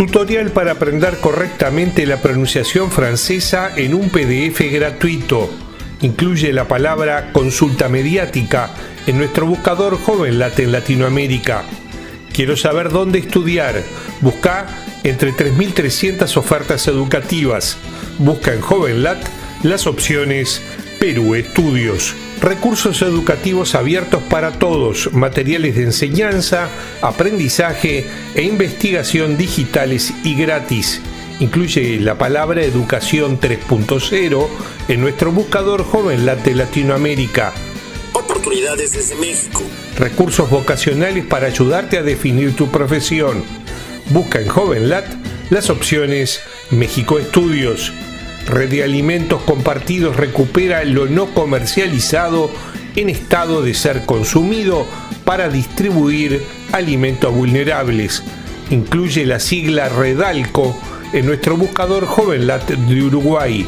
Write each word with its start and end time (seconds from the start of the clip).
Tutorial 0.00 0.50
para 0.50 0.72
aprender 0.72 1.18
correctamente 1.18 2.06
la 2.06 2.22
pronunciación 2.22 2.90
francesa 2.90 3.70
en 3.76 3.92
un 3.92 4.08
PDF 4.08 4.58
gratuito. 4.72 5.50
Incluye 6.00 6.54
la 6.54 6.66
palabra 6.66 7.32
consulta 7.34 7.90
mediática 7.90 8.70
en 9.06 9.18
nuestro 9.18 9.44
buscador 9.44 9.98
JovenLat 9.98 10.58
en 10.60 10.72
Latinoamérica. 10.72 11.64
Quiero 12.32 12.56
saber 12.56 12.88
dónde 12.88 13.18
estudiar. 13.18 13.82
Busca 14.22 14.68
entre 15.04 15.32
3.300 15.34 16.34
ofertas 16.38 16.88
educativas. 16.88 17.76
Busca 18.16 18.54
en 18.54 18.62
JovenLat 18.62 19.22
las 19.64 19.86
opciones 19.86 20.62
Perú 21.00 21.34
Estudios. 21.34 22.14
Recursos 22.42 23.00
educativos 23.00 23.74
abiertos 23.74 24.22
para 24.24 24.52
todos, 24.52 25.10
materiales 25.14 25.74
de 25.76 25.84
enseñanza, 25.84 26.68
aprendizaje 27.00 28.06
e 28.34 28.42
investigación 28.42 29.38
digitales 29.38 30.12
y 30.24 30.34
gratis. 30.34 31.00
Incluye 31.40 31.98
la 32.00 32.18
palabra 32.18 32.62
Educación 32.62 33.40
3.0 33.40 34.46
en 34.88 35.00
nuestro 35.00 35.32
buscador 35.32 35.84
JovenLat 35.84 36.44
de 36.44 36.54
Latinoamérica. 36.54 37.54
Oportunidades 38.12 38.92
desde 38.92 39.14
México. 39.14 39.62
Recursos 39.96 40.50
vocacionales 40.50 41.24
para 41.24 41.46
ayudarte 41.46 41.96
a 41.96 42.02
definir 42.02 42.54
tu 42.54 42.70
profesión. 42.70 43.42
Busca 44.10 44.38
en 44.38 44.48
JovenLat 44.48 45.06
las 45.48 45.70
opciones 45.70 46.42
México 46.70 47.18
Estudios. 47.18 47.90
Red 48.50 48.70
de 48.70 48.82
Alimentos 48.82 49.42
Compartidos 49.42 50.16
recupera 50.16 50.84
lo 50.84 51.06
no 51.06 51.26
comercializado 51.26 52.50
en 52.96 53.08
estado 53.08 53.62
de 53.62 53.74
ser 53.74 54.04
consumido 54.04 54.84
para 55.24 55.48
distribuir 55.48 56.42
alimentos 56.72 57.32
vulnerables. 57.32 58.22
Incluye 58.70 59.24
la 59.24 59.38
sigla 59.38 59.88
Redalco 59.88 60.76
en 61.12 61.26
nuestro 61.26 61.56
buscador 61.56 62.06
JovenLat 62.06 62.70
de 62.70 63.02
Uruguay, 63.02 63.66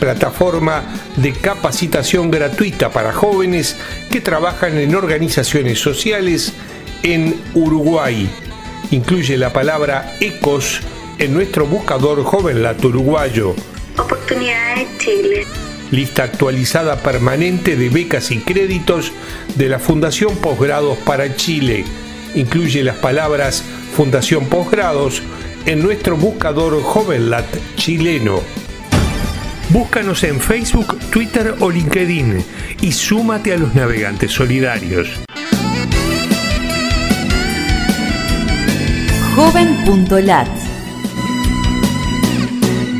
plataforma 0.00 0.82
de 1.16 1.32
capacitación 1.32 2.30
gratuita 2.30 2.90
para 2.90 3.12
jóvenes 3.12 3.76
que 4.10 4.22
trabajan 4.22 4.78
en 4.78 4.94
organizaciones 4.94 5.78
sociales 5.78 6.54
en 7.02 7.38
Uruguay. 7.54 8.28
Incluye 8.90 9.36
la 9.36 9.52
palabra 9.52 10.16
ECOS 10.20 10.80
en 11.18 11.34
nuestro 11.34 11.66
buscador 11.66 12.22
JovenLat 12.22 12.82
uruguayo. 12.84 13.54
Oportunidades 13.98 14.86
Chile. 14.98 15.46
Lista 15.90 16.24
actualizada 16.24 16.96
permanente 16.96 17.76
de 17.76 17.88
becas 17.88 18.30
y 18.30 18.38
créditos 18.38 19.12
de 19.56 19.68
la 19.68 19.78
Fundación 19.78 20.36
Posgrados 20.36 20.98
para 20.98 21.34
Chile. 21.34 21.84
Incluye 22.34 22.84
las 22.84 22.96
palabras 22.96 23.64
Fundación 23.96 24.46
Posgrados 24.46 25.22
en 25.66 25.82
nuestro 25.82 26.16
buscador 26.16 26.80
JovenLat 26.82 27.46
chileno. 27.76 28.40
Búscanos 29.70 30.22
en 30.24 30.40
Facebook, 30.40 30.98
Twitter 31.10 31.54
o 31.60 31.70
LinkedIn 31.70 32.44
y 32.80 32.92
súmate 32.92 33.52
a 33.52 33.58
los 33.58 33.74
navegantes 33.74 34.32
solidarios. 34.32 35.08
Joven.lat 39.34 40.67